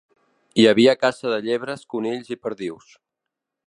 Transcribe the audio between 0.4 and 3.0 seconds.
Hi havia caça de llebres, conills i perdius.